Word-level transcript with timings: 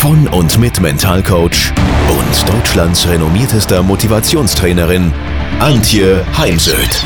von 0.00 0.26
und 0.28 0.58
mit 0.58 0.80
Mentalcoach 0.80 1.74
und 2.08 2.48
Deutschlands 2.48 3.06
renommiertester 3.06 3.82
Motivationstrainerin 3.82 5.12
Antje 5.58 6.24
Heimsöth. 6.38 7.04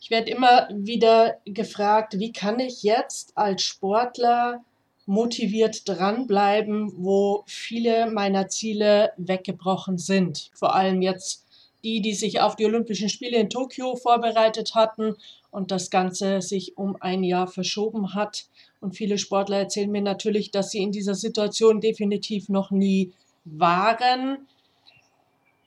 Ich 0.00 0.10
werde 0.10 0.32
immer 0.32 0.68
wieder 0.72 1.36
gefragt, 1.44 2.18
wie 2.18 2.32
kann 2.32 2.58
ich 2.58 2.82
jetzt 2.82 3.38
als 3.38 3.62
Sportler 3.62 4.64
motiviert 5.06 5.88
dranbleiben, 5.88 6.94
wo 6.96 7.44
viele 7.46 8.10
meiner 8.10 8.48
Ziele 8.48 9.12
weggebrochen 9.18 9.98
sind. 9.98 10.50
Vor 10.52 10.74
allem 10.74 11.00
jetzt 11.00 11.41
die, 11.84 12.00
die 12.00 12.14
sich 12.14 12.40
auf 12.40 12.56
die 12.56 12.64
Olympischen 12.64 13.08
Spiele 13.08 13.38
in 13.38 13.50
Tokio 13.50 13.96
vorbereitet 13.96 14.74
hatten 14.74 15.16
und 15.50 15.70
das 15.70 15.90
Ganze 15.90 16.40
sich 16.40 16.76
um 16.76 16.96
ein 17.00 17.24
Jahr 17.24 17.46
verschoben 17.46 18.14
hat. 18.14 18.46
Und 18.80 18.96
viele 18.96 19.18
Sportler 19.18 19.58
erzählen 19.58 19.90
mir 19.90 20.02
natürlich, 20.02 20.50
dass 20.50 20.70
sie 20.70 20.82
in 20.82 20.92
dieser 20.92 21.14
Situation 21.14 21.80
definitiv 21.80 22.48
noch 22.48 22.70
nie 22.70 23.12
waren. 23.44 24.46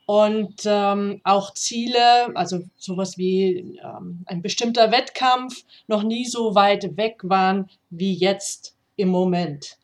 Und 0.06 0.62
ähm, 0.66 1.20
auch 1.24 1.54
Ziele, 1.54 2.36
also 2.36 2.62
sowas 2.78 3.18
wie 3.18 3.80
ähm, 3.84 4.24
ein 4.28 4.42
bestimmter 4.42 4.92
Wettkampf, 4.92 5.64
noch 5.88 6.04
nie 6.04 6.26
so 6.26 6.54
weit 6.54 6.96
weg 6.96 7.22
waren 7.24 7.70
wie 7.90 8.14
jetzt 8.14 8.76
im 8.98 9.10
Moment. 9.10 9.78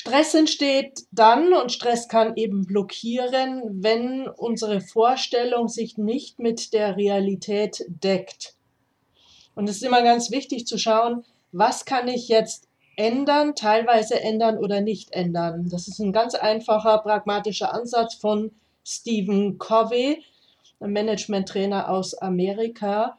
Stress 0.00 0.32
entsteht 0.32 1.02
dann 1.12 1.52
und 1.52 1.72
Stress 1.72 2.08
kann 2.08 2.34
eben 2.36 2.64
blockieren, 2.64 3.82
wenn 3.82 4.28
unsere 4.28 4.80
Vorstellung 4.80 5.68
sich 5.68 5.98
nicht 5.98 6.38
mit 6.38 6.72
der 6.72 6.96
Realität 6.96 7.84
deckt. 7.86 8.54
Und 9.54 9.68
es 9.68 9.76
ist 9.76 9.82
immer 9.82 10.00
ganz 10.00 10.30
wichtig 10.30 10.66
zu 10.66 10.78
schauen, 10.78 11.26
was 11.52 11.84
kann 11.84 12.08
ich 12.08 12.28
jetzt 12.28 12.66
ändern, 12.96 13.54
teilweise 13.54 14.18
ändern 14.18 14.56
oder 14.56 14.80
nicht 14.80 15.12
ändern. 15.12 15.68
Das 15.68 15.86
ist 15.86 15.98
ein 15.98 16.14
ganz 16.14 16.34
einfacher, 16.34 16.96
pragmatischer 17.00 17.74
Ansatz 17.74 18.14
von 18.14 18.52
Stephen 18.82 19.58
Covey, 19.58 20.24
Management-Trainer 20.78 21.90
aus 21.90 22.14
Amerika. 22.14 23.18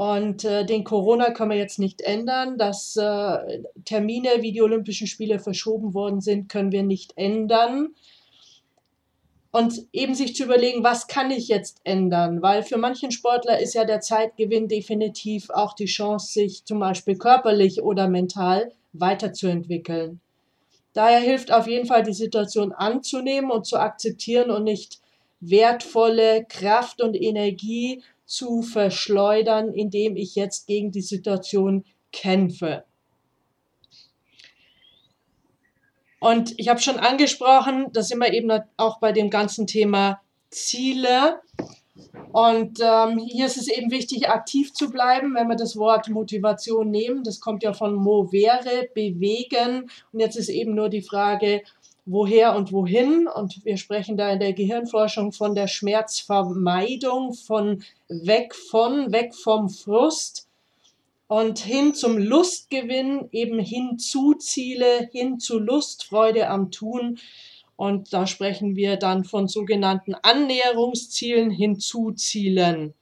Und 0.00 0.46
äh, 0.46 0.64
den 0.64 0.82
Corona 0.82 1.30
können 1.30 1.50
wir 1.50 1.58
jetzt 1.58 1.78
nicht 1.78 2.00
ändern. 2.00 2.56
Dass 2.56 2.96
äh, 2.96 3.60
Termine 3.84 4.30
wie 4.40 4.50
die 4.50 4.62
Olympischen 4.62 5.06
Spiele 5.06 5.38
verschoben 5.38 5.92
worden 5.92 6.22
sind, 6.22 6.48
können 6.48 6.72
wir 6.72 6.82
nicht 6.82 7.12
ändern. 7.16 7.90
Und 9.50 9.74
eben 9.92 10.14
sich 10.14 10.34
zu 10.34 10.44
überlegen, 10.44 10.82
was 10.82 11.06
kann 11.06 11.30
ich 11.30 11.48
jetzt 11.48 11.82
ändern? 11.84 12.40
Weil 12.40 12.62
für 12.62 12.78
manchen 12.78 13.10
Sportler 13.10 13.60
ist 13.60 13.74
ja 13.74 13.84
der 13.84 14.00
Zeitgewinn 14.00 14.68
definitiv 14.68 15.50
auch 15.50 15.74
die 15.74 15.84
Chance, 15.84 16.32
sich 16.32 16.64
zum 16.64 16.80
Beispiel 16.80 17.18
körperlich 17.18 17.82
oder 17.82 18.08
mental 18.08 18.72
weiterzuentwickeln. 18.94 20.22
Daher 20.94 21.20
hilft 21.20 21.52
auf 21.52 21.66
jeden 21.66 21.86
Fall 21.86 22.04
die 22.04 22.14
Situation 22.14 22.72
anzunehmen 22.72 23.50
und 23.50 23.66
zu 23.66 23.76
akzeptieren 23.76 24.50
und 24.50 24.64
nicht 24.64 25.02
wertvolle 25.40 26.46
Kraft 26.48 27.02
und 27.02 27.14
Energie 27.14 28.02
zu 28.30 28.62
verschleudern, 28.62 29.74
indem 29.74 30.16
ich 30.16 30.36
jetzt 30.36 30.68
gegen 30.68 30.92
die 30.92 31.02
Situation 31.02 31.84
kämpfe. 32.12 32.84
Und 36.20 36.54
ich 36.58 36.68
habe 36.68 36.80
schon 36.80 36.98
angesprochen, 36.98 37.86
da 37.92 38.02
sind 38.02 38.20
wir 38.20 38.32
eben 38.32 38.52
auch 38.76 39.00
bei 39.00 39.10
dem 39.10 39.30
ganzen 39.30 39.66
Thema 39.66 40.20
Ziele. 40.50 41.40
Und 42.32 42.78
ähm, 42.80 43.18
hier 43.18 43.46
ist 43.46 43.56
es 43.56 43.66
eben 43.66 43.90
wichtig, 43.90 44.28
aktiv 44.28 44.72
zu 44.72 44.90
bleiben, 44.90 45.34
wenn 45.34 45.48
wir 45.48 45.56
das 45.56 45.76
Wort 45.76 46.08
Motivation 46.08 46.88
nehmen. 46.88 47.24
Das 47.24 47.40
kommt 47.40 47.64
ja 47.64 47.72
von 47.72 47.94
movere, 47.94 48.88
bewegen. 48.94 49.90
Und 50.12 50.20
jetzt 50.20 50.36
ist 50.36 50.50
eben 50.50 50.74
nur 50.74 50.88
die 50.88 51.02
Frage, 51.02 51.62
woher 52.06 52.56
und 52.56 52.72
wohin. 52.72 53.26
Und 53.26 53.64
wir 53.64 53.76
sprechen 53.76 54.16
da 54.16 54.30
in 54.30 54.40
der 54.40 54.52
Gehirnforschung 54.52 55.32
von 55.32 55.54
der 55.54 55.66
Schmerzvermeidung, 55.66 57.34
von 57.34 57.82
weg 58.08 58.54
von, 58.54 59.12
weg 59.12 59.34
vom 59.34 59.68
Frust 59.68 60.48
und 61.30 61.60
hin 61.60 61.94
zum 61.94 62.18
Lustgewinn, 62.18 63.28
eben 63.30 63.60
hin 63.60 64.00
zu 64.00 64.34
Ziele, 64.34 65.08
hin 65.12 65.38
zu 65.38 65.60
Lust, 65.60 66.04
Freude 66.04 66.48
am 66.48 66.72
Tun. 66.72 67.18
Und 67.76 68.12
da 68.12 68.26
sprechen 68.26 68.74
wir 68.74 68.96
dann 68.96 69.24
von 69.24 69.46
sogenannten 69.46 70.14
Annäherungszielen 70.14 71.50
hin 71.52 71.78
zu 71.78 72.10
Zielen. 72.12 72.94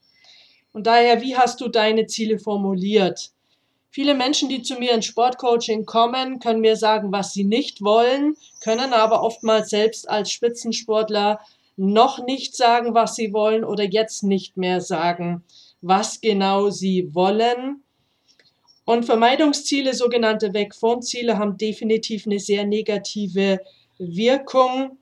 Und 0.72 0.86
daher, 0.86 1.22
wie 1.22 1.36
hast 1.36 1.62
du 1.62 1.68
deine 1.68 2.06
Ziele 2.06 2.38
formuliert? 2.38 3.32
Viele 3.90 4.14
Menschen, 4.14 4.48
die 4.48 4.62
zu 4.62 4.74
mir 4.74 4.92
ins 4.92 5.06
Sportcoaching 5.06 5.86
kommen, 5.86 6.40
können 6.40 6.60
mir 6.60 6.76
sagen, 6.76 7.10
was 7.10 7.32
sie 7.32 7.44
nicht 7.44 7.80
wollen, 7.80 8.36
können 8.60 8.92
aber 8.92 9.22
oftmals 9.22 9.70
selbst 9.70 10.08
als 10.08 10.30
Spitzensportler 10.30 11.40
noch 11.76 12.24
nicht 12.24 12.54
sagen, 12.54 12.94
was 12.94 13.14
sie 13.14 13.32
wollen 13.32 13.64
oder 13.64 13.84
jetzt 13.84 14.24
nicht 14.24 14.56
mehr 14.56 14.80
sagen, 14.80 15.44
was 15.80 16.20
genau 16.20 16.70
sie 16.70 17.14
wollen. 17.14 17.82
Und 18.84 19.04
Vermeidungsziele, 19.04 19.94
sogenannte 19.94 20.52
Weg 20.54 20.74
von 20.74 21.02
Ziele, 21.02 21.38
haben 21.38 21.56
definitiv 21.56 22.26
eine 22.26 22.40
sehr 22.40 22.66
negative 22.66 23.60
Wirkung. 23.98 24.98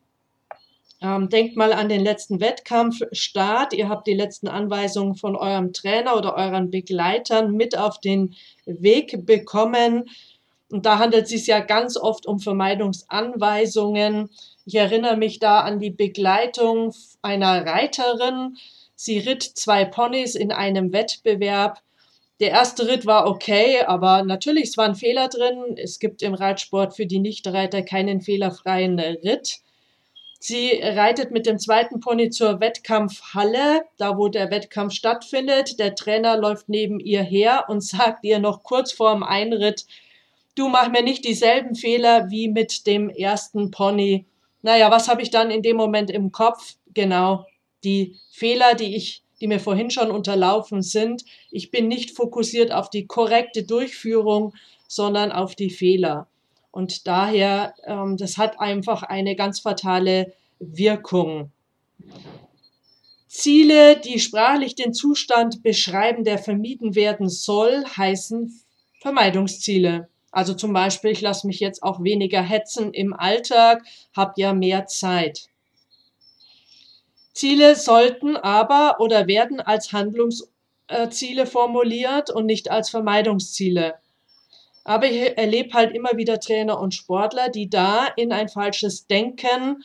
Ähm, 1.03 1.29
denkt 1.29 1.57
mal 1.57 1.73
an 1.73 1.89
den 1.89 2.01
letzten 2.01 2.41
Wettkampfstart. 2.41 3.75
Ihr 3.75 3.89
habt 3.89 4.07
die 4.07 4.15
letzten 4.15 4.49
Anweisungen 4.49 5.15
von 5.15 5.37
eurem 5.37 5.73
Trainer 5.73 6.17
oder 6.17 6.37
euren 6.37 6.71
Begleitern 6.71 7.53
mit 7.53 7.77
auf 7.77 8.01
den 8.01 8.35
Weg 8.65 9.27
bekommen. 9.27 10.09
Und 10.71 10.87
da 10.87 10.99
handelt 10.99 11.25
es 11.25 11.31
sich 11.31 11.47
ja 11.47 11.61
ganz 11.61 11.97
oft 11.97 12.27
um 12.27 12.41
Vermeidungsanweisungen. 12.41 14.31
Ich 14.65 14.75
erinnere 14.75 15.17
mich 15.17 15.39
da 15.39 15.61
an 15.61 15.79
die 15.79 15.91
Begleitung 15.91 16.93
einer 17.23 17.65
Reiterin. 17.67 18.57
Sie 18.95 19.19
ritt 19.19 19.43
zwei 19.43 19.85
Ponys 19.85 20.35
in 20.35 20.51
einem 20.51 20.93
Wettbewerb. 20.93 21.83
Der 22.41 22.51
erste 22.51 22.89
Ritt 22.89 23.07
war 23.07 23.29
okay, 23.29 23.83
aber 23.87 24.23
natürlich, 24.23 24.71
es 24.71 24.77
waren 24.77 24.95
Fehler 24.95 25.29
drin. 25.29 25.77
Es 25.77 25.99
gibt 25.99 26.23
im 26.23 26.35
Reitsport 26.35 26.97
für 26.97 27.07
die 27.07 27.19
Nichtreiter 27.19 27.83
keinen 27.83 28.21
fehlerfreien 28.21 28.99
Ritt. 28.99 29.61
Sie 30.39 30.71
reitet 30.83 31.31
mit 31.31 31.47
dem 31.47 31.59
zweiten 31.59 32.01
Pony 32.01 32.31
zur 32.31 32.61
Wettkampfhalle, 32.61 33.83
da 33.97 34.17
wo 34.19 34.29
der 34.29 34.51
Wettkampf 34.51 34.93
stattfindet. 34.93 35.79
Der 35.79 35.95
Trainer 35.95 36.37
läuft 36.37 36.69
neben 36.69 37.01
ihr 37.01 37.23
her 37.23 37.65
und 37.69 37.81
sagt 37.83 38.25
ihr 38.25 38.39
noch 38.39 38.63
kurz 38.63 38.93
vorm 38.93 39.23
Einritt, 39.23 39.87
du 40.55 40.69
mach 40.69 40.91
mir 40.91 41.03
nicht 41.03 41.25
dieselben 41.25 41.75
Fehler 41.75 42.31
wie 42.31 42.49
mit 42.49 42.87
dem 42.87 43.09
ersten 43.09 43.71
Pony. 43.71 44.27
Naja, 44.63 44.91
was 44.91 45.09
habe 45.09 45.23
ich 45.23 45.31
dann 45.31 45.51
in 45.51 45.63
dem 45.63 45.77
Moment 45.77 46.11
im 46.11 46.33
Kopf? 46.33 46.77
Genau, 46.93 47.47
die 47.85 48.17
Fehler, 48.31 48.75
die 48.75 48.97
ich, 48.97 49.23
die 49.41 49.47
mir 49.47 49.61
vorhin 49.61 49.91
schon 49.91 50.11
unterlaufen 50.11 50.83
sind. 50.83 51.25
Ich 51.51 51.71
bin 51.71 51.89
nicht 51.89 52.17
fokussiert 52.17 52.73
auf 52.73 52.91
die 52.91 53.07
korrekte 53.07 53.65
Durchführung, 53.65 54.55
sondern 54.89 55.31
auf 55.31 55.55
die 55.55 55.71
Fehler. 55.71 56.27
Und 56.77 57.07
daher, 57.07 57.75
ähm, 57.85 58.19
das 58.19 58.37
hat 58.37 58.61
einfach 58.61 59.03
eine 59.03 59.35
ganz 59.35 59.61
fatale 59.61 60.35
Wirkung. 60.59 61.51
Ziele, 63.29 63.97
die 63.97 64.21
sprachlich 64.21 64.75
den 64.75 64.93
Zustand 64.93 65.63
beschreiben, 65.63 66.23
der 66.23 66.37
vermieden 66.37 66.95
werden 66.95 67.31
soll, 67.31 67.83
heißen 67.97 68.61
Vermeidungsziele. 69.01 70.11
Also 70.31 70.53
zum 70.53 70.75
Beispiel, 70.75 71.13
ich 71.13 71.23
lasse 71.23 71.47
mich 71.47 71.61
jetzt 71.61 71.83
auch 71.83 72.05
weniger 72.05 72.43
hetzen 72.43 72.93
im 72.93 73.15
Alltag, 73.15 73.83
habe 74.15 74.35
ja 74.37 74.53
mehr 74.53 74.85
Zeit. 74.85 75.49
Ziele 77.33 77.75
sollten 77.75 78.37
aber 78.37 79.01
oder 79.01 79.27
werden 79.27 79.61
als 79.61 79.95
Handlungsziele 79.95 81.47
formuliert 81.47 82.29
und 82.29 82.45
nicht 82.45 82.71
als 82.71 82.91
Vermeidungsziele. 82.91 83.95
Aber 84.87 85.11
ich 85.11 85.37
erlebe 85.37 85.75
halt 85.75 85.93
immer 85.93 86.11
wieder 86.15 86.39
Trainer 86.39 86.81
und 86.81 86.95
Sportler, 86.95 87.49
die 87.49 87.69
da 87.69 88.07
in 88.15 88.33
ein 88.33 88.49
falsches 88.49 89.09
Denken 89.09 89.83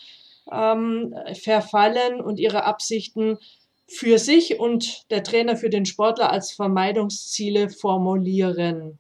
ähm, 0.52 1.16
verfallen 1.34 2.22
und 2.22 2.40
ihre 2.40 2.66
Absichten 2.66 3.40
für 3.88 4.20
sich 4.20 4.60
und 4.60 5.10
der 5.10 5.24
Trainer 5.24 5.58
für 5.58 5.72
den 5.72 5.88
Sportler 5.88 6.32
als 6.32 6.52
Vermeidungsziele 6.52 7.72
formulieren. 7.72 9.00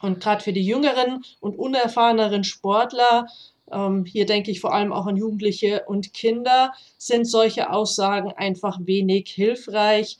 Und 0.00 0.20
gerade 0.20 0.44
für 0.44 0.52
die 0.52 0.64
jüngeren 0.64 1.24
und 1.40 1.58
unerfahreneren 1.58 2.44
Sportler, 2.44 3.26
ähm, 3.72 4.04
hier 4.04 4.24
denke 4.24 4.52
ich 4.52 4.60
vor 4.60 4.72
allem 4.72 4.92
auch 4.92 5.06
an 5.06 5.16
Jugendliche 5.16 5.82
und 5.88 6.12
Kinder, 6.12 6.72
sind 6.96 7.24
solche 7.24 7.72
Aussagen 7.72 8.30
einfach 8.30 8.78
wenig 8.82 9.30
hilfreich, 9.30 10.18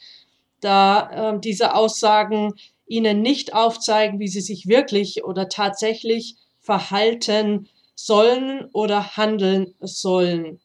da 0.61 1.31
ähm, 1.31 1.41
diese 1.41 1.77
Aussagen 1.77 2.55
ihnen 2.87 3.23
nicht 3.23 3.55
aufzeigen, 3.55 4.21
wie 4.21 4.29
sie 4.29 4.41
sich 4.41 4.69
wirklich 4.69 5.25
oder 5.25 5.49
tatsächlich 5.49 6.37
verhalten 6.61 7.69
sollen 7.94 8.69
oder 8.73 9.17
handeln 9.17 9.75
sollen. 9.81 10.61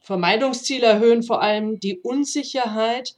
Vermeidungsziele 0.00 0.86
erhöhen 0.86 1.22
vor 1.22 1.42
allem 1.42 1.80
die 1.80 1.98
Unsicherheit, 1.98 3.16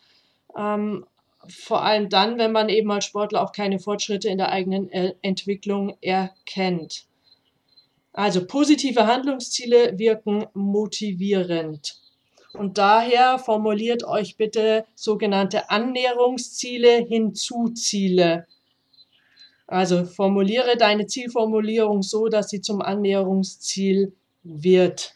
ähm, 0.57 1.05
vor 1.47 1.83
allem 1.83 2.09
dann, 2.09 2.39
wenn 2.39 2.53
man 2.53 2.69
eben 2.69 2.91
als 2.91 3.05
Sportler 3.05 3.43
auch 3.43 3.53
keine 3.53 3.79
Fortschritte 3.79 4.29
in 4.29 4.39
der 4.39 4.51
eigenen 4.51 4.91
äh, 4.91 5.15
Entwicklung 5.23 5.97
erkennt. 6.01 7.05
Also 8.13 8.47
positive 8.47 9.07
Handlungsziele 9.07 9.99
wirken 9.99 10.47
motivierend. 10.55 12.01
Und 12.59 12.77
daher 12.77 13.39
formuliert 13.39 14.03
euch 14.03 14.37
bitte 14.37 14.85
sogenannte 14.97 15.71
Annäherungsziele, 15.71 17.07
Hinzuziele. 17.07 18.49
Also 19.69 20.05
formuliere 20.05 20.77
deine 20.77 21.07
Zielformulierung 21.07 22.03
so, 22.03 22.27
dass 22.27 22.51
sie 22.51 22.61
zum 22.61 22.83
Annäherungsziel 22.83 24.13
wird. 24.43 25.15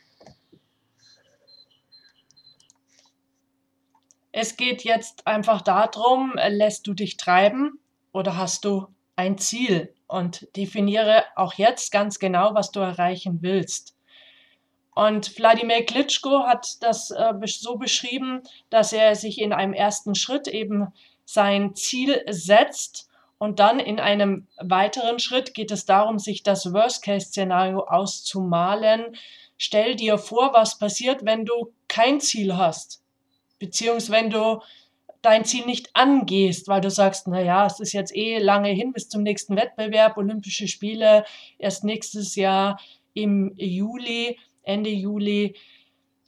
Es 4.31 4.57
geht 4.57 4.85
jetzt 4.85 5.27
einfach 5.27 5.63
darum, 5.63 6.35
lässt 6.49 6.87
du 6.87 6.95
dich 6.95 7.17
treiben 7.17 7.81
oder 8.13 8.37
hast 8.37 8.65
du 8.65 8.87
ein 9.17 9.37
Ziel? 9.37 9.93
Und 10.07 10.47
definiere 10.57 11.25
auch 11.35 11.55
jetzt 11.55 11.91
ganz 11.91 12.19
genau, 12.19 12.55
was 12.55 12.71
du 12.71 12.79
erreichen 12.81 13.39
willst. 13.41 13.92
Und 14.95 15.39
Wladimir 15.39 15.85
Klitschko 15.85 16.45
hat 16.45 16.83
das 16.83 17.11
äh, 17.11 17.33
so 17.47 17.77
beschrieben, 17.77 18.43
dass 18.71 18.93
er 18.93 19.15
sich 19.15 19.41
in 19.41 19.53
einem 19.53 19.73
ersten 19.73 20.15
Schritt 20.15 20.49
eben 20.49 20.93
sein 21.25 21.75
Ziel 21.75 22.23
setzt 22.29 23.09
und 23.39 23.59
dann 23.59 23.81
in 23.81 23.99
einem 23.99 24.47
weiteren 24.61 25.19
Schritt 25.19 25.53
geht 25.53 25.73
es 25.73 25.85
darum, 25.85 26.21
sich 26.21 26.45
das 26.45 26.73
Worst-Case-Szenario 26.73 27.81
auszumalen. 27.81 29.17
Stell 29.57 29.97
dir 29.97 30.19
vor, 30.19 30.53
was 30.53 30.79
passiert, 30.79 31.25
wenn 31.25 31.45
du 31.45 31.73
kein 31.89 32.21
Ziel 32.21 32.57
hast, 32.57 33.03
beziehungsweise 33.59 34.13
wenn 34.13 34.31
du 34.31 34.61
dein 35.23 35.45
Ziel 35.45 35.67
nicht 35.67 35.91
angehst, 35.95 36.69
weil 36.69 36.81
du 36.81 36.91
sagst, 36.91 37.27
na 37.27 37.41
ja, 37.41 37.67
es 37.67 37.81
ist 37.81 37.93
jetzt 37.93 38.15
eh 38.15 38.39
lange 38.39 38.69
hin 38.71 38.93
bis 38.93 39.09
zum 39.09 39.25
nächsten 39.25 39.57
Wettbewerb, 39.57 40.17
Olympische 40.17 40.69
Spiele 40.69 41.25
erst 41.59 41.83
nächstes 41.83 42.37
Jahr 42.37 42.79
im 43.15 43.55
Juli 43.57 44.39
Ende 44.63 44.91
Juli. 44.91 45.57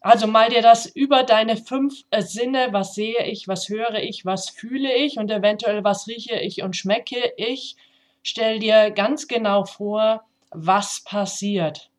Also 0.00 0.26
mal 0.26 0.50
dir 0.50 0.62
das 0.62 0.86
über 0.86 1.22
deine 1.22 1.56
fünf 1.56 2.02
äh, 2.10 2.22
Sinne, 2.22 2.68
was 2.72 2.94
sehe 2.94 3.24
ich, 3.26 3.48
was 3.48 3.68
höre 3.68 4.02
ich, 4.02 4.24
was 4.26 4.50
fühle 4.50 4.94
ich 4.94 5.16
und 5.16 5.30
eventuell 5.30 5.82
was 5.82 6.06
rieche 6.06 6.36
ich 6.36 6.62
und 6.62 6.76
schmecke 6.76 7.32
ich, 7.36 7.76
stell 8.22 8.58
dir 8.58 8.90
ganz 8.90 9.28
genau 9.28 9.64
vor, 9.64 10.24
was 10.50 11.02
passiert. 11.04 11.90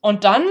Und 0.00 0.24
dann 0.24 0.44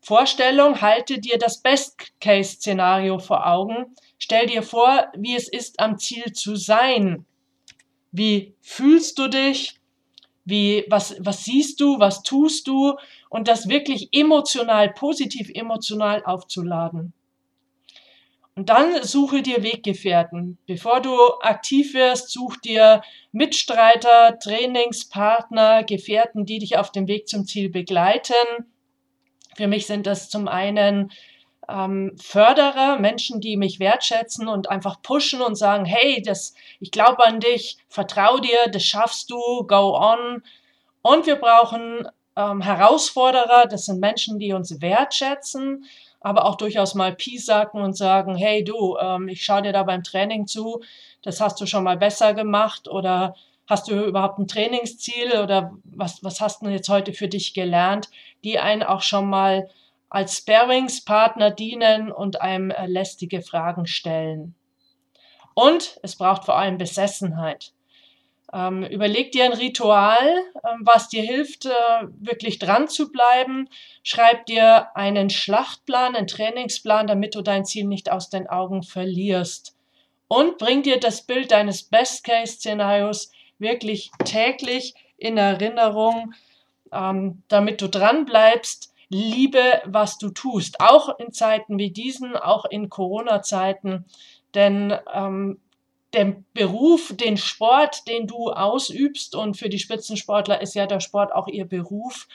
Vorstellung, 0.00 0.80
halte 0.80 1.18
dir 1.18 1.36
das 1.38 1.60
Best-Case-Szenario 1.60 3.18
vor 3.18 3.46
Augen. 3.46 3.94
Stell 4.18 4.46
dir 4.46 4.62
vor, 4.62 5.08
wie 5.14 5.36
es 5.36 5.48
ist, 5.48 5.80
am 5.80 5.98
Ziel 5.98 6.32
zu 6.32 6.56
sein. 6.56 7.26
Wie 8.10 8.54
fühlst 8.62 9.18
du 9.18 9.28
dich? 9.28 9.78
Wie, 10.46 10.86
was, 10.88 11.16
was 11.20 11.44
siehst 11.44 11.80
du? 11.80 11.98
Was 11.98 12.22
tust 12.22 12.68
du? 12.68 12.96
Und 13.28 13.48
das 13.48 13.68
wirklich 13.68 14.08
emotional, 14.12 14.90
positiv 14.92 15.50
emotional 15.54 16.24
aufzuladen. 16.24 17.12
Und 18.58 18.70
dann 18.70 19.04
suche 19.04 19.40
dir 19.40 19.62
Weggefährten. 19.62 20.58
Bevor 20.66 21.00
du 21.00 21.16
aktiv 21.42 21.94
wirst, 21.94 22.30
such 22.30 22.56
dir 22.56 23.02
Mitstreiter, 23.30 24.36
Trainingspartner, 24.40 25.84
Gefährten, 25.84 26.44
die 26.44 26.58
dich 26.58 26.76
auf 26.76 26.90
dem 26.90 27.06
Weg 27.06 27.28
zum 27.28 27.46
Ziel 27.46 27.70
begleiten. 27.70 28.34
Für 29.56 29.68
mich 29.68 29.86
sind 29.86 30.08
das 30.08 30.28
zum 30.28 30.48
einen 30.48 31.12
ähm, 31.68 32.16
Förderer, 32.20 32.98
Menschen, 32.98 33.40
die 33.40 33.56
mich 33.56 33.78
wertschätzen 33.78 34.48
und 34.48 34.68
einfach 34.68 35.02
pushen 35.02 35.40
und 35.40 35.54
sagen, 35.54 35.84
hey, 35.84 36.20
das, 36.20 36.54
ich 36.80 36.90
glaube 36.90 37.24
an 37.24 37.38
dich, 37.38 37.76
vertrau 37.88 38.38
dir, 38.38 38.68
das 38.72 38.82
schaffst 38.82 39.30
du, 39.30 39.38
go 39.68 39.96
on. 39.96 40.42
Und 41.02 41.26
wir 41.26 41.36
brauchen 41.36 42.08
ähm, 42.38 42.62
Herausforderer, 42.62 43.66
das 43.66 43.86
sind 43.86 43.98
Menschen, 43.98 44.38
die 44.38 44.52
uns 44.52 44.80
wertschätzen, 44.80 45.84
aber 46.20 46.44
auch 46.46 46.54
durchaus 46.54 46.94
mal 46.94 47.14
piesacken 47.14 47.82
und 47.82 47.96
sagen, 47.96 48.36
hey 48.36 48.62
du, 48.62 48.96
ähm, 48.96 49.28
ich 49.28 49.44
schaue 49.44 49.62
dir 49.62 49.72
da 49.72 49.82
beim 49.82 50.04
Training 50.04 50.46
zu, 50.46 50.80
das 51.22 51.40
hast 51.40 51.60
du 51.60 51.66
schon 51.66 51.82
mal 51.84 51.96
besser 51.96 52.34
gemacht 52.34 52.86
oder 52.86 53.34
hast 53.66 53.88
du 53.88 54.04
überhaupt 54.04 54.38
ein 54.38 54.46
Trainingsziel 54.46 55.40
oder 55.42 55.72
was, 55.84 56.22
was 56.22 56.40
hast 56.40 56.62
du 56.62 56.68
jetzt 56.68 56.88
heute 56.88 57.12
für 57.12 57.28
dich 57.28 57.54
gelernt, 57.54 58.08
die 58.44 58.58
einen 58.58 58.84
auch 58.84 59.02
schon 59.02 59.28
mal 59.28 59.68
als 60.08 60.38
Sparringspartner 60.38 61.50
dienen 61.50 62.12
und 62.12 62.40
einem 62.40 62.70
äh, 62.70 62.86
lästige 62.86 63.42
Fragen 63.42 63.86
stellen. 63.86 64.54
Und 65.54 65.98
es 66.02 66.16
braucht 66.16 66.44
vor 66.44 66.56
allem 66.56 66.78
Besessenheit. 66.78 67.72
Ähm, 68.52 68.82
überleg 68.84 69.32
dir 69.32 69.44
ein 69.44 69.52
Ritual, 69.52 70.18
ähm, 70.64 70.80
was 70.80 71.08
dir 71.08 71.22
hilft, 71.22 71.66
äh, 71.66 71.70
wirklich 72.18 72.58
dran 72.58 72.88
zu 72.88 73.12
bleiben. 73.12 73.68
Schreib 74.02 74.46
dir 74.46 74.96
einen 74.96 75.28
Schlachtplan, 75.28 76.16
einen 76.16 76.26
Trainingsplan, 76.26 77.06
damit 77.06 77.34
du 77.34 77.42
dein 77.42 77.66
Ziel 77.66 77.84
nicht 77.84 78.10
aus 78.10 78.30
den 78.30 78.46
Augen 78.46 78.82
verlierst. 78.82 79.76
Und 80.28 80.58
bring 80.58 80.82
dir 80.82 80.98
das 80.98 81.22
Bild 81.22 81.52
deines 81.52 81.82
Best-Case-Szenarios 81.82 83.30
wirklich 83.58 84.10
täglich 84.24 84.94
in 85.18 85.36
Erinnerung, 85.36 86.32
ähm, 86.92 87.42
damit 87.48 87.82
du 87.82 87.88
dran 87.88 88.24
bleibst. 88.24 88.94
Liebe, 89.10 89.82
was 89.86 90.18
du 90.18 90.30
tust, 90.30 90.80
auch 90.80 91.18
in 91.18 91.32
Zeiten 91.32 91.78
wie 91.78 91.90
diesen, 91.90 92.36
auch 92.36 92.66
in 92.66 92.90
Corona-Zeiten, 92.90 94.04
denn 94.54 94.94
ähm, 95.14 95.58
der 96.12 96.42
Beruf, 96.54 97.14
den 97.16 97.36
Sport, 97.36 98.08
den 98.08 98.26
du 98.26 98.50
ausübst, 98.50 99.34
und 99.34 99.56
für 99.56 99.68
die 99.68 99.78
Spitzensportler 99.78 100.60
ist 100.60 100.74
ja 100.74 100.86
der 100.86 101.00
Sport 101.00 101.32
auch 101.32 101.48
ihr 101.48 101.66
Beruf, 101.66 102.28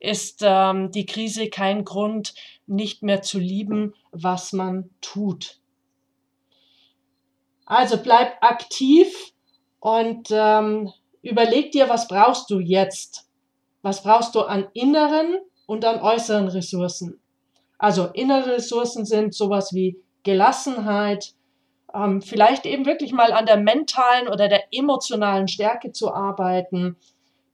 ist 0.00 0.40
ähm, 0.42 0.90
die 0.90 1.06
Krise 1.06 1.48
kein 1.48 1.84
Grund, 1.84 2.34
nicht 2.66 3.02
mehr 3.02 3.22
zu 3.22 3.38
lieben, 3.38 3.94
was 4.10 4.52
man 4.52 4.90
tut. 5.00 5.60
Also 7.64 7.96
bleib 7.96 8.42
aktiv 8.42 9.32
und 9.78 10.28
ähm, 10.30 10.92
überleg 11.22 11.70
dir, 11.70 11.88
was 11.88 12.08
brauchst 12.08 12.50
du 12.50 12.58
jetzt? 12.58 13.28
Was 13.82 14.02
brauchst 14.02 14.34
du 14.34 14.40
an 14.40 14.66
inneren 14.74 15.38
und 15.66 15.84
an 15.84 16.00
äußeren 16.00 16.48
Ressourcen? 16.48 17.20
Also 17.78 18.06
innere 18.06 18.54
Ressourcen 18.54 19.06
sind 19.06 19.34
sowas 19.34 19.72
wie 19.72 20.00
Gelassenheit, 20.24 21.34
ähm, 21.94 22.22
vielleicht 22.22 22.66
eben 22.66 22.86
wirklich 22.86 23.12
mal 23.12 23.32
an 23.32 23.46
der 23.46 23.56
mentalen 23.56 24.28
oder 24.28 24.48
der 24.48 24.64
emotionalen 24.72 25.48
Stärke 25.48 25.92
zu 25.92 26.12
arbeiten. 26.12 26.96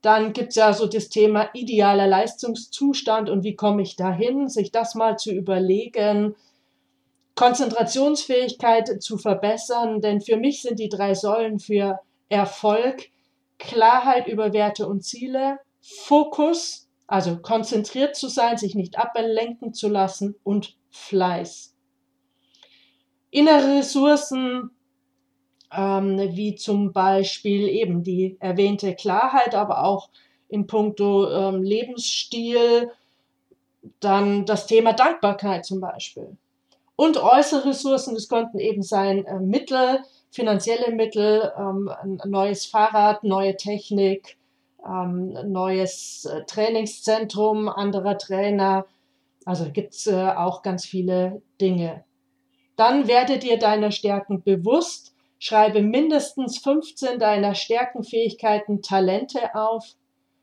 Dann 0.01 0.33
gibt 0.33 0.49
es 0.49 0.55
ja 0.55 0.73
so 0.73 0.87
das 0.87 1.09
Thema 1.09 1.49
idealer 1.53 2.07
Leistungszustand 2.07 3.29
und 3.29 3.43
wie 3.43 3.55
komme 3.55 3.81
ich 3.81 3.95
dahin, 3.95 4.47
sich 4.47 4.71
das 4.71 4.95
mal 4.95 5.17
zu 5.17 5.31
überlegen. 5.31 6.35
Konzentrationsfähigkeit 7.35 9.01
zu 9.01 9.17
verbessern, 9.17 10.01
denn 10.01 10.21
für 10.21 10.37
mich 10.37 10.61
sind 10.61 10.79
die 10.79 10.89
drei 10.89 11.13
Säulen 11.13 11.59
für 11.59 11.99
Erfolg 12.29 13.09
Klarheit 13.57 14.27
über 14.27 14.53
Werte 14.53 14.87
und 14.87 15.03
Ziele, 15.03 15.59
Fokus, 15.81 16.87
also 17.07 17.37
konzentriert 17.37 18.15
zu 18.15 18.29
sein, 18.29 18.57
sich 18.57 18.73
nicht 18.73 18.97
ablenken 18.97 19.73
zu 19.73 19.89
lassen 19.89 20.35
und 20.43 20.77
Fleiß 20.91 21.75
innere 23.31 23.79
Ressourcen, 23.79 24.71
ähm, 25.71 26.17
wie 26.35 26.55
zum 26.55 26.91
Beispiel 26.93 27.67
eben 27.67 28.03
die 28.03 28.37
erwähnte 28.39 28.95
Klarheit, 28.95 29.55
aber 29.55 29.83
auch 29.83 30.09
in 30.47 30.65
puncto 30.65 31.29
ähm, 31.31 31.61
Lebensstil, 31.61 32.91
dann 33.99 34.45
das 34.45 34.67
Thema 34.67 34.93
Dankbarkeit 34.93 35.65
zum 35.65 35.79
Beispiel. 35.79 36.37
Und 36.95 37.17
äußere 37.17 37.69
Ressourcen, 37.69 38.13
das 38.13 38.27
könnten 38.27 38.59
eben 38.59 38.83
sein 38.83 39.25
äh, 39.25 39.39
Mittel, 39.39 39.99
finanzielle 40.31 40.93
Mittel, 40.93 41.51
ähm, 41.57 41.89
ein 42.01 42.19
neues 42.25 42.65
Fahrrad, 42.65 43.23
neue 43.23 43.55
Technik, 43.55 44.37
ähm, 44.85 45.33
neues 45.45 46.25
äh, 46.25 46.43
Trainingszentrum, 46.45 47.69
anderer 47.69 48.17
Trainer. 48.17 48.85
Also 49.45 49.71
gibt 49.71 49.93
es 49.93 50.07
äh, 50.07 50.31
auch 50.35 50.61
ganz 50.61 50.85
viele 50.85 51.41
Dinge. 51.61 52.03
Dann 52.79 53.09
werde 53.09 53.39
dir 53.39 53.59
deiner 53.59 53.91
Stärken 53.91 54.41
bewusst, 54.41 55.13
schreibe 55.37 55.81
mindestens 55.81 56.59
15 56.59 57.19
deiner 57.19 57.53
Stärken, 57.53 58.05
Fähigkeiten, 58.05 58.81
Talente 58.81 59.53
auf. 59.53 59.85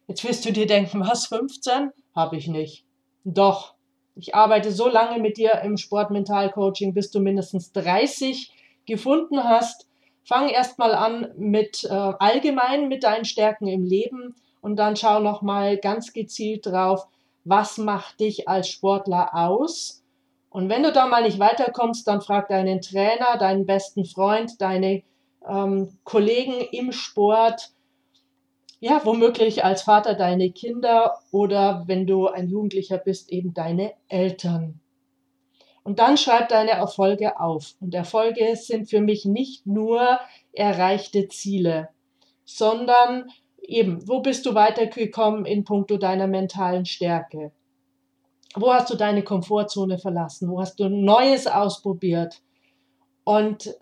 Jetzt 0.07 0.23
wirst 0.23 0.45
du 0.45 0.53
dir 0.53 0.67
denken, 0.67 1.01
was 1.01 1.29
15? 1.29 1.93
Habe 2.15 2.37
ich 2.37 2.47
nicht. 2.47 2.85
Doch, 3.25 3.73
ich 4.17 4.35
arbeite 4.35 4.71
so 4.71 4.87
lange 4.87 5.19
mit 5.19 5.39
dir 5.39 5.63
im 5.65 5.79
Sportmental-Coaching, 5.79 6.93
bis 6.93 7.11
du 7.11 7.21
mindestens 7.21 7.73
30 7.73 8.53
gefunden 8.85 9.43
hast. 9.43 9.89
Fang 10.23 10.51
erstmal 10.51 10.95
an 10.95 11.33
mit 11.39 11.85
äh, 11.85 11.89
allgemein 11.89 12.89
mit 12.89 13.05
deinen 13.05 13.25
Stärken 13.25 13.67
im 13.67 13.83
Leben 13.83 14.35
und 14.61 14.77
dann 14.77 14.97
schau 14.97 15.21
nochmal 15.21 15.79
ganz 15.79 16.13
gezielt 16.13 16.67
drauf, 16.67 17.07
was 17.45 17.79
macht 17.79 18.21
dich 18.21 18.47
als 18.47 18.69
Sportler 18.69 19.31
aus? 19.33 20.03
Und 20.57 20.71
wenn 20.71 20.83
du 20.83 20.91
da 20.91 21.07
mal 21.07 21.23
nicht 21.23 21.39
weiterkommst, 21.39 22.09
dann 22.09 22.23
frag 22.23 22.49
deinen 22.49 22.81
Trainer, 22.81 23.37
deinen 23.39 23.67
besten 23.67 24.07
Freund, 24.07 24.59
deine 24.59 25.03
ähm, 25.47 25.99
Kollegen 26.03 26.63
im 26.73 26.93
Sport, 26.93 27.73
ja, 28.81 29.03
womöglich 29.05 29.67
als 29.67 29.83
Vater 29.83 30.15
deine 30.15 30.51
Kinder 30.53 31.19
oder 31.31 31.85
wenn 31.89 32.07
du 32.07 32.29
ein 32.29 32.49
Jugendlicher 32.49 32.97
bist, 32.97 33.31
eben 33.31 33.53
deine 33.53 33.93
Eltern. 34.09 34.81
Und 35.85 35.99
dann 35.99 36.17
schreib 36.17 36.49
deine 36.49 36.71
Erfolge 36.71 37.39
auf. 37.39 37.75
Und 37.79 37.95
Erfolge 37.95 38.57
sind 38.57 38.89
für 38.89 39.03
mich 39.03 39.27
nicht 39.27 39.67
nur 39.67 40.19
erreichte 40.55 41.29
Ziele, 41.29 41.91
sondern 42.47 43.29
eben, 43.61 44.09
wo 44.09 44.21
bist 44.21 44.47
du 44.47 44.55
weitergekommen 44.55 45.45
in 45.45 45.65
puncto 45.65 45.99
deiner 45.99 46.29
mentalen 46.29 46.87
Stärke? 46.87 47.53
Wo 48.57 48.73
hast 48.73 48.91
du 48.91 48.97
deine 48.97 49.23
Komfortzone 49.23 49.99
verlassen? 49.99 50.51
Wo 50.51 50.61
hast 50.61 50.81
du 50.81 50.89
Neues 50.89 51.47
ausprobiert? 51.47 52.41
Und 53.25 53.67
äh, 53.67 53.73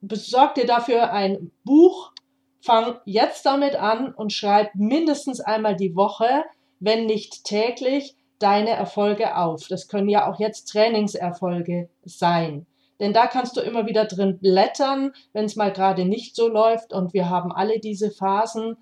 besorg 0.00 0.54
dir 0.54 0.66
dafür 0.66 1.12
ein 1.12 1.50
Buch, 1.64 2.12
fang 2.60 2.98
jetzt 3.04 3.44
damit 3.44 3.76
an 3.76 4.14
und 4.14 4.32
schreib 4.32 4.74
mindestens 4.74 5.40
einmal 5.40 5.76
die 5.76 5.94
Woche, 5.94 6.44
wenn 6.80 7.06
nicht 7.06 7.44
täglich, 7.44 8.16
deine 8.38 8.70
Erfolge 8.70 9.36
auf. 9.36 9.68
Das 9.68 9.88
können 9.88 10.08
ja 10.08 10.30
auch 10.30 10.38
jetzt 10.38 10.66
Trainingserfolge 10.66 11.88
sein. 12.04 12.66
Denn 13.00 13.12
da 13.12 13.26
kannst 13.26 13.56
du 13.56 13.60
immer 13.60 13.86
wieder 13.86 14.06
drin 14.06 14.38
blättern, 14.38 15.12
wenn 15.32 15.44
es 15.44 15.56
mal 15.56 15.72
gerade 15.72 16.04
nicht 16.04 16.34
so 16.34 16.48
läuft. 16.48 16.92
Und 16.92 17.12
wir 17.12 17.28
haben 17.28 17.52
alle 17.52 17.78
diese 17.80 18.10
Phasen 18.10 18.76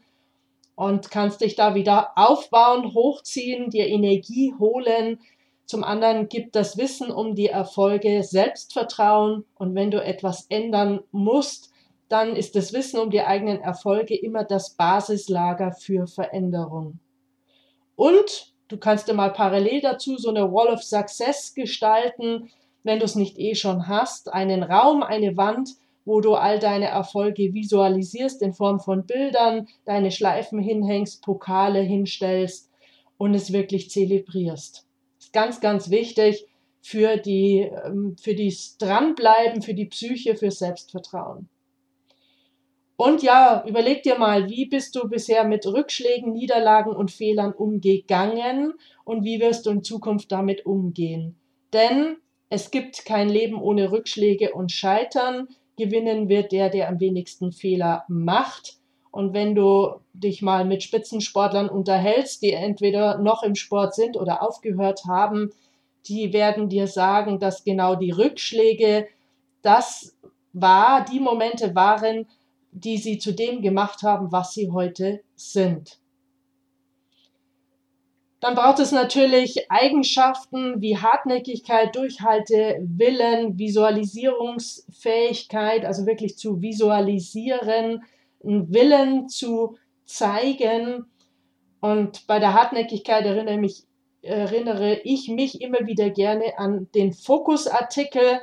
und 0.77 1.11
kannst 1.11 1.41
dich 1.41 1.55
da 1.55 1.75
wieder 1.75 2.13
aufbauen, 2.17 2.95
hochziehen, 2.95 3.71
dir 3.71 3.87
Energie 3.87 4.55
holen. 4.59 5.21
Zum 5.67 5.85
anderen 5.85 6.29
gibt 6.29 6.57
das 6.57 6.77
Wissen 6.77 7.11
um 7.11 7.35
die 7.35 7.47
Erfolge 7.47 8.23
Selbstvertrauen. 8.23 9.45
Und 9.55 9.75
wenn 9.75 9.91
du 9.91 10.03
etwas 10.03 10.47
ändern 10.49 11.01
musst, 11.11 11.73
dann 12.09 12.37
ist 12.37 12.55
das 12.55 12.73
Wissen 12.73 13.01
um 13.01 13.11
die 13.11 13.23
eigenen 13.23 13.61
Erfolge 13.61 14.15
immer 14.15 14.45
das 14.45 14.71
Basislager 14.71 15.73
für 15.73 16.07
Veränderung. 16.07 16.99
Und 17.97 18.53
du 18.69 18.77
kannst 18.77 19.09
dir 19.09 19.15
mal 19.15 19.33
parallel 19.33 19.81
dazu 19.81 20.17
so 20.17 20.29
eine 20.29 20.53
Wall 20.53 20.69
of 20.69 20.83
Success 20.83 21.55
gestalten, 21.55 22.51
wenn 22.83 22.99
du 22.99 23.05
es 23.05 23.15
nicht 23.15 23.39
eh 23.39 23.55
schon 23.55 23.89
hast, 23.89 24.33
einen 24.33 24.63
Raum, 24.63 25.03
eine 25.03 25.37
Wand, 25.37 25.71
wo 26.05 26.21
du 26.21 26.35
all 26.35 26.59
deine 26.59 26.87
Erfolge 26.87 27.55
visualisierst 27.55 28.43
in 28.43 28.53
Form 28.53 28.81
von 28.81 29.07
Bildern, 29.07 29.69
deine 29.85 30.11
Schleifen 30.11 30.59
hinhängst, 30.59 31.23
Pokale 31.23 31.81
hinstellst 31.81 32.71
und 33.17 33.35
es 33.35 33.53
wirklich 33.53 33.91
zelebrierst. 33.91 34.87
Ist 35.19 35.33
ganz, 35.33 35.61
ganz 35.61 35.91
wichtig 35.91 36.47
für 36.83 37.17
die, 37.17 37.71
ähm, 37.85 38.17
für 38.21 38.35
das 38.35 38.77
Dranbleiben, 38.79 39.63
für 39.63 39.75
die 39.75 39.87
Psyche, 39.87 40.37
für 40.37 40.51
Selbstvertrauen. 40.51 41.49
Und 42.97 43.23
ja, 43.23 43.65
überleg 43.67 44.03
dir 44.05 44.19
mal, 44.19 44.49
wie 44.49 44.67
bist 44.67 44.95
du 44.95 45.09
bisher 45.09 45.45
mit 45.45 45.67
Rückschlägen, 45.67 46.33
Niederlagen 46.33 46.95
und 46.95 47.11
Fehlern 47.11 47.53
umgegangen 47.53 48.75
und 49.05 49.25
wie 49.25 49.41
wirst 49.41 49.67
du 49.67 49.71
in 49.71 49.83
Zukunft 49.83 50.31
damit 50.31 50.65
umgehen? 50.65 51.37
Denn 51.73 52.19
es 52.51 52.71
gibt 52.71 53.05
kein 53.05 53.29
Leben 53.29 53.61
ohne 53.61 53.91
Rückschläge 53.91 54.53
und 54.53 54.71
Scheitern. 54.71 55.49
Gewinnen 55.77 56.29
wird 56.29 56.53
der, 56.53 56.71
der 56.71 56.89
am 56.89 57.01
wenigsten 57.01 57.53
Fehler 57.53 58.05
macht. 58.09 58.79
Und 59.11 59.33
wenn 59.33 59.55
du 59.55 59.95
dich 60.13 60.43
mal 60.43 60.65
mit 60.65 60.83
Spitzensportlern 60.83 61.69
unterhältst, 61.69 62.43
die 62.43 62.53
entweder 62.53 63.19
noch 63.19 63.43
im 63.43 63.55
Sport 63.55 63.95
sind 63.95 64.17
oder 64.17 64.43
aufgehört 64.43 65.05
haben, 65.07 65.53
die 66.07 66.33
werden 66.33 66.69
dir 66.69 66.87
sagen, 66.87 67.39
dass 67.39 67.65
genau 67.65 67.95
die 67.95 68.11
Rückschläge 68.11 69.09
das 69.63 70.17
war, 70.53 71.05
die 71.05 71.21
Momente 71.21 71.75
waren, 71.75 72.27
die 72.73 72.99
sie 72.99 73.19
zu 73.19 73.33
dem 73.33 73.63
gemacht 73.63 74.03
haben, 74.03 74.33
was 74.33 74.53
sie 74.53 74.71
heute 74.71 75.21
sind. 75.37 75.99
Dann 78.45 78.55
braucht 78.57 78.79
es 78.79 78.93
natürlich 78.93 79.71
Eigenschaften 79.71 80.83
wie 80.83 80.99
Hartnäckigkeit, 80.99 81.97
Durchhalte, 81.97 82.77
Willen, 82.79 83.59
Visualisierungsfähigkeit, 83.59 85.87
also 85.87 86.05
wirklich 86.05 86.37
zu 86.37 86.61
visualisieren, 86.61 88.05
einen 88.45 88.71
Willen 88.71 89.31
zu 89.31 89.79
zeigen. 90.05 91.07
Und 91.81 92.27
bei 92.27 92.39
der 92.39 92.53
Hartnäckigkeit 92.53 93.25
erinnere, 93.25 93.57
mich, 93.57 93.85
erinnere 94.21 95.01
ich 95.05 95.29
mich 95.29 95.63
immer 95.63 95.87
wieder 95.87 96.11
gerne 96.11 96.59
an 96.59 96.91
den 96.95 97.15
Fokusartikel, 97.15 98.41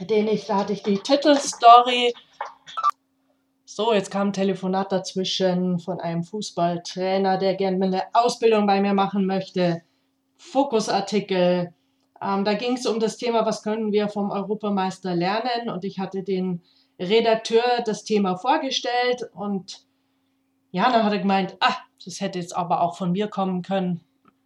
den 0.00 0.26
ich, 0.26 0.46
da 0.46 0.56
hatte 0.56 0.72
ich 0.72 0.82
die 0.82 0.98
Titelstory 0.98 2.12
so, 3.70 3.92
jetzt 3.92 4.10
kam 4.10 4.28
ein 4.28 4.32
Telefonat 4.32 4.92
dazwischen 4.92 5.78
von 5.78 6.00
einem 6.00 6.24
Fußballtrainer, 6.24 7.36
der 7.36 7.54
gerne 7.54 7.84
eine 7.84 8.02
Ausbildung 8.14 8.66
bei 8.66 8.80
mir 8.80 8.94
machen 8.94 9.26
möchte. 9.26 9.82
Fokusartikel. 10.38 11.74
Ähm, 12.22 12.44
da 12.46 12.54
ging 12.54 12.78
es 12.78 12.86
um 12.86 12.98
das 12.98 13.18
Thema, 13.18 13.44
was 13.44 13.62
können 13.62 13.92
wir 13.92 14.08
vom 14.08 14.30
Europameister 14.30 15.14
lernen? 15.14 15.68
Und 15.68 15.84
ich 15.84 15.98
hatte 15.98 16.22
den 16.22 16.62
Redakteur 16.98 17.82
das 17.84 18.04
Thema 18.04 18.36
vorgestellt 18.36 19.28
und 19.34 19.84
ja, 20.70 20.90
dann 20.90 21.04
hat 21.04 21.12
er 21.12 21.18
gemeint, 21.18 21.58
ah, 21.60 21.76
das 22.02 22.22
hätte 22.22 22.38
jetzt 22.38 22.56
aber 22.56 22.80
auch 22.80 22.96
von 22.96 23.12
mir 23.12 23.28
kommen 23.28 23.60
können. 23.60 24.00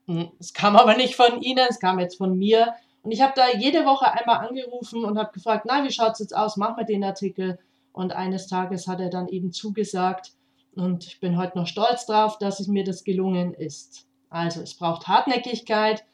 Hm, 0.09 0.33
es 0.41 0.52
kam 0.52 0.75
aber 0.75 0.97
nicht 0.97 1.14
von 1.14 1.41
Ihnen, 1.43 1.64
es 1.71 1.79
kam 1.79 2.00
jetzt 2.00 2.19
von 2.19 2.37
mir. 2.37 2.75
Und 3.02 3.12
ich 3.12 3.23
habe 3.23 3.35
da 3.37 3.57
jede 3.57 3.85
Woche 3.85 4.11
einmal 4.11 4.45
angerufen 4.49 5.05
und 5.05 5.17
habe 5.17 5.31
gefragt, 5.33 5.64
na, 5.69 5.85
wie 5.85 5.93
schaut 5.93 6.14
es 6.14 6.19
jetzt 6.19 6.37
aus? 6.37 6.57
Mach 6.57 6.76
mir 6.76 6.85
den 6.85 7.05
Artikel. 7.05 7.61
Und 7.93 8.13
eines 8.13 8.47
Tages 8.47 8.87
hat 8.87 9.01
er 9.01 9.11
dann 9.11 9.29
eben 9.29 9.53
zugesagt. 9.53 10.33
Und 10.75 11.07
ich 11.07 11.21
bin 11.21 11.37
heute 11.37 11.59
noch 11.59 11.67
stolz 11.67 12.07
drauf, 12.07 12.39
dass 12.39 12.61
es 12.61 12.69
mir 12.69 12.85
das 12.85 13.05
gelungen 13.05 13.53
ist. 13.55 14.07
Also 14.31 14.63
es 14.63 14.75
braucht 14.75 15.09
Hartnäckigkeit 15.09 16.05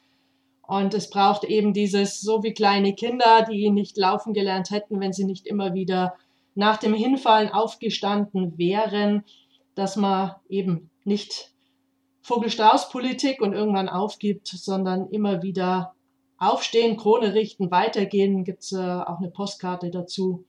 und 0.61 0.93
es 0.93 1.09
braucht 1.09 1.45
eben 1.45 1.73
dieses, 1.73 2.19
so 2.19 2.43
wie 2.43 2.53
kleine 2.53 2.93
Kinder, 2.93 3.45
die 3.49 3.71
nicht 3.71 3.97
laufen 3.97 4.33
gelernt 4.33 4.71
hätten, 4.71 4.99
wenn 4.99 5.13
sie 5.13 5.23
nicht 5.23 5.47
immer 5.47 5.73
wieder 5.73 6.15
nach 6.53 6.77
dem 6.77 6.93
Hinfallen 6.93 7.49
aufgestanden 7.49 8.57
wären, 8.57 9.23
dass 9.75 9.95
man 9.95 10.35
eben 10.49 10.89
nicht 11.05 11.53
Vogelstrauß-Politik 12.21 13.41
und 13.41 13.53
irgendwann 13.53 13.89
aufgibt, 13.89 14.47
sondern 14.47 15.07
immer 15.09 15.41
wieder 15.41 15.95
aufstehen, 16.37 16.97
Krone 16.97 17.33
richten, 17.33 17.71
weitergehen. 17.71 18.43
Gibt 18.43 18.63
es 18.63 18.73
äh, 18.73 18.77
auch 18.77 19.19
eine 19.19 19.31
Postkarte 19.31 19.89
dazu. 19.89 20.45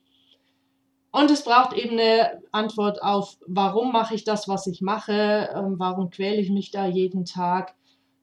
Und 1.12 1.30
es 1.30 1.42
braucht 1.42 1.72
eben 1.72 1.98
eine 1.98 2.40
Antwort 2.52 3.02
auf, 3.02 3.36
warum 3.46 3.92
mache 3.92 4.14
ich 4.14 4.24
das, 4.24 4.46
was 4.46 4.66
ich 4.66 4.80
mache, 4.80 5.50
ähm, 5.54 5.74
warum 5.78 6.10
quäle 6.10 6.40
ich 6.40 6.50
mich 6.50 6.70
da 6.70 6.86
jeden 6.86 7.24
Tag. 7.24 7.74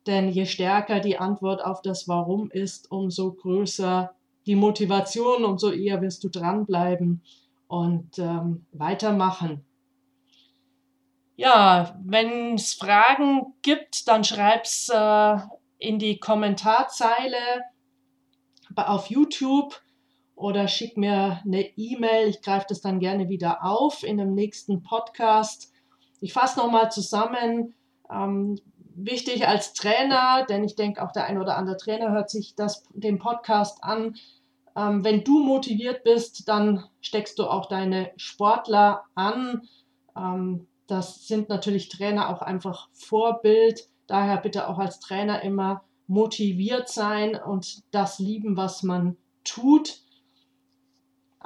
Denn 0.06 0.29
je 0.29 0.46
stärker 0.46 1.01
die 1.01 1.17
Antwort 1.17 1.63
auf 1.63 1.82
das 1.82 2.08
Warum 2.08 2.50
ist, 2.50 2.89
umso 2.89 3.34
größer 3.34 4.13
die 4.46 4.56
Motivation, 4.56 5.44
umso 5.44 5.72
eher 5.72 6.01
wirst 6.01 6.24
du 6.24 6.29
dranbleiben 6.29 7.22
und 7.67 8.17
ähm, 8.17 8.65
weitermachen. 8.72 9.65
Ja, 11.36 12.00
wenn 12.03 12.56
es 12.56 12.74
Fragen 12.74 13.53
gibt, 13.62 14.08
dann 14.08 14.24
schreib's 14.24 14.89
äh, 14.89 15.38
in 15.77 16.00
die 16.00 16.20
Kommentarzeile 16.20 17.38
auf 18.75 19.08
YouTube 19.08 19.79
oder 20.38 20.67
schick 20.67 20.98
mir 20.98 21.41
eine 21.44 21.62
E-Mail. 21.77 22.29
Ich 22.29 22.41
greife 22.41 22.67
das 22.70 22.79
dann 22.79 23.00
gerne 23.00 23.27
wieder 23.27 23.65
auf 23.65 24.03
in 24.03 24.17
dem 24.17 24.34
nächsten 24.34 24.84
Podcast. 24.84 25.74
Ich 26.22 26.32
fasse 26.32 26.60
nochmal 26.60 26.91
zusammen. 26.91 27.74
Ähm, 28.10 28.60
wichtig 28.96 29.48
als 29.48 29.74
Trainer, 29.74 30.46
denn 30.48 30.63
ich 30.63 30.75
denke, 30.75 31.03
auch 31.03 31.12
der 31.12 31.25
ein 31.25 31.39
oder 31.39 31.58
andere 31.58 31.77
Trainer 31.77 32.12
hört 32.12 32.29
sich 32.29 32.56
das, 32.56 32.84
den 32.94 33.17
Podcast 33.17 33.84
an. 33.84 34.15
Ähm, 34.75 35.03
wenn 35.03 35.24
du 35.24 35.44
motiviert 35.44 36.03
bist, 36.03 36.48
dann 36.48 36.84
steckst 37.01 37.39
du 37.39 37.48
auch 37.48 37.67
deine 37.67 38.12
Sportler 38.15 39.06
an. 39.15 39.67
Ähm, 40.15 40.67
das 40.86 41.27
sind 41.27 41.50
natürlich 41.50 41.89
Trainer 41.89 42.29
auch 42.29 42.44
einfach 42.44 42.89
Vorbild. 42.94 43.89
Daher 44.06 44.38
bitte 44.38 44.67
auch 44.70 44.77
als 44.77 45.00
Trainer 45.00 45.41
immer 45.41 45.84
motiviert 46.06 46.89
sein 46.89 47.36
und 47.36 47.82
das 47.91 48.20
lieben, 48.20 48.56
was 48.56 48.84
man 48.84 49.17
tut. 49.44 50.01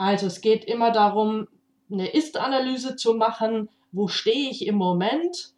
Also 0.01 0.25
es 0.25 0.41
geht 0.41 0.65
immer 0.65 0.89
darum, 0.89 1.47
eine 1.91 2.07
Ist-Analyse 2.07 2.95
zu 2.95 3.13
machen, 3.13 3.69
wo 3.91 4.07
stehe 4.07 4.49
ich 4.49 4.65
im 4.65 4.73
Moment, 4.73 5.53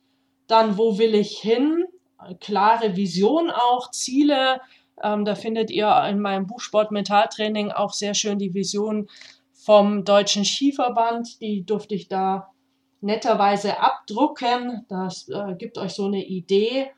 dann 0.47 0.77
wo 0.77 0.97
will 0.97 1.15
ich 1.15 1.37
hin, 1.37 1.85
klare 2.41 2.97
Vision 2.97 3.49
auch, 3.49 3.89
Ziele. 3.91 4.59
Ähm, 5.01 5.23
da 5.23 5.35
findet 5.35 5.71
ihr 5.71 5.89
in 6.09 6.19
meinem 6.19 6.45
Buch 6.45 6.59
Sport 6.59 6.91
Mentaltraining 6.91 7.71
auch 7.71 7.93
sehr 7.93 8.13
schön 8.15 8.37
die 8.37 8.53
Vision 8.53 9.07
vom 9.53 10.03
Deutschen 10.03 10.43
Skiverband. 10.43 11.39
Die 11.39 11.65
durfte 11.65 11.95
ich 11.95 12.09
da 12.09 12.51
netterweise 12.99 13.79
abdrucken. 13.79 14.85
Das 14.89 15.29
äh, 15.29 15.55
gibt 15.57 15.77
euch 15.77 15.93
so 15.93 16.07
eine 16.07 16.21
Idee. 16.21 16.91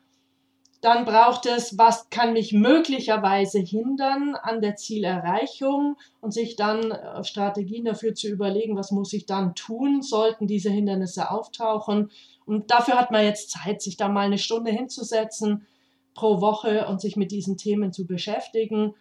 Dann 0.86 1.04
braucht 1.04 1.46
es, 1.46 1.76
was 1.78 2.10
kann 2.10 2.32
mich 2.32 2.52
möglicherweise 2.52 3.58
hindern 3.58 4.36
an 4.36 4.60
der 4.60 4.76
Zielerreichung 4.76 5.96
und 6.20 6.32
sich 6.32 6.54
dann 6.54 6.92
äh, 6.92 7.24
Strategien 7.24 7.86
dafür 7.86 8.14
zu 8.14 8.28
überlegen, 8.28 8.76
was 8.76 8.92
muss 8.92 9.12
ich 9.12 9.26
dann 9.26 9.56
tun, 9.56 10.00
sollten 10.00 10.46
diese 10.46 10.70
Hindernisse 10.70 11.28
auftauchen. 11.32 12.12
Und 12.44 12.70
dafür 12.70 13.00
hat 13.00 13.10
man 13.10 13.24
jetzt 13.24 13.50
Zeit, 13.50 13.82
sich 13.82 13.96
da 13.96 14.08
mal 14.08 14.26
eine 14.26 14.38
Stunde 14.38 14.70
hinzusetzen 14.70 15.66
pro 16.14 16.40
Woche 16.40 16.86
und 16.86 17.00
sich 17.00 17.16
mit 17.16 17.32
diesen 17.32 17.56
Themen 17.56 17.92
zu 17.92 18.06
beschäftigen. 18.06 18.94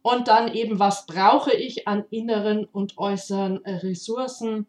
Und 0.00 0.28
dann 0.28 0.50
eben, 0.54 0.78
was 0.78 1.04
brauche 1.04 1.54
ich 1.54 1.86
an 1.86 2.06
inneren 2.08 2.64
und 2.64 2.96
äußeren 2.96 3.58
Ressourcen? 3.58 4.66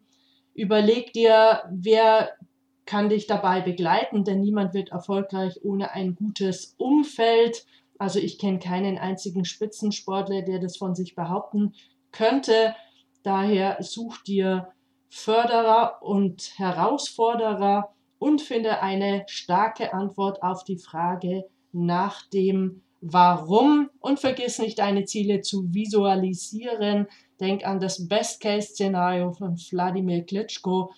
Überleg 0.52 1.14
dir, 1.14 1.62
wer 1.70 2.36
kann 2.84 3.08
dich 3.08 3.26
dabei 3.26 3.60
begleiten, 3.60 4.24
denn 4.24 4.40
niemand 4.40 4.74
wird 4.74 4.90
erfolgreich 4.90 5.60
ohne 5.62 5.92
ein 5.92 6.14
gutes 6.14 6.74
Umfeld. 6.78 7.64
Also 7.98 8.18
ich 8.18 8.38
kenne 8.38 8.58
keinen 8.58 8.98
einzigen 8.98 9.44
Spitzensportler, 9.44 10.42
der 10.42 10.58
das 10.58 10.76
von 10.76 10.94
sich 10.94 11.14
behaupten 11.14 11.74
könnte. 12.10 12.74
Daher 13.22 13.78
such 13.80 14.22
dir 14.24 14.68
Förderer 15.08 16.02
und 16.02 16.58
Herausforderer 16.58 17.94
und 18.18 18.40
finde 18.40 18.80
eine 18.80 19.24
starke 19.28 19.92
Antwort 19.92 20.42
auf 20.42 20.64
die 20.64 20.78
Frage 20.78 21.44
nach 21.72 22.26
dem 22.30 22.82
Warum 23.00 23.90
und 23.98 24.20
vergiss 24.20 24.60
nicht 24.60 24.78
deine 24.78 25.04
Ziele 25.04 25.40
zu 25.40 25.74
visualisieren. 25.74 27.08
Denk 27.40 27.66
an 27.66 27.80
das 27.80 28.06
Best-Case-Szenario 28.06 29.32
von 29.32 29.56
Wladimir 29.56 30.24
Klitschko. 30.24 30.92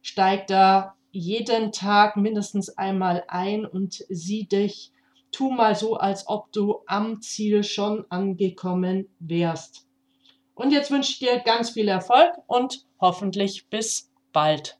Steig 0.00 0.46
da 0.46 0.94
jeden 1.12 1.72
Tag 1.72 2.16
mindestens 2.16 2.70
einmal 2.76 3.24
ein 3.28 3.66
und 3.66 4.04
sieh 4.08 4.46
dich. 4.46 4.92
Tu 5.32 5.50
mal 5.50 5.76
so, 5.76 5.96
als 5.96 6.26
ob 6.26 6.50
du 6.52 6.80
am 6.86 7.20
Ziel 7.20 7.62
schon 7.62 8.04
angekommen 8.08 9.08
wärst. 9.20 9.86
Und 10.54 10.72
jetzt 10.72 10.90
wünsche 10.90 11.12
ich 11.12 11.18
dir 11.20 11.38
ganz 11.40 11.70
viel 11.70 11.88
Erfolg 11.88 12.32
und 12.46 12.84
hoffentlich 13.00 13.68
bis 13.68 14.10
bald. 14.32 14.79